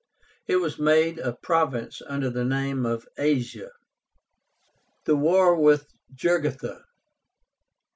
It 0.47 0.55
was 0.55 0.79
made 0.79 1.19
a 1.19 1.31
province 1.31 2.01
under 2.07 2.31
the 2.31 2.43
name 2.43 2.87
of 2.87 3.07
ASIA. 3.19 3.69
THE 5.05 5.15
WAR 5.15 5.53
WITH 5.55 5.93
JUGURTHA. 6.15 6.85